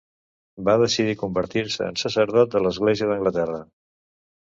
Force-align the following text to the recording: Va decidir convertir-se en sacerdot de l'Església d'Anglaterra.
Va 0.69 0.73
decidir 0.83 1.13
convertir-se 1.19 1.85
en 1.89 1.99
sacerdot 2.05 2.55
de 2.55 2.61
l'Església 2.65 3.11
d'Anglaterra. 3.13 3.61